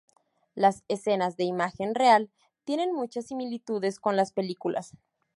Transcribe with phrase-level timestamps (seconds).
[0.55, 2.31] Las escenas de imagen real
[2.63, 4.97] tienen muchas similitudes con las películas.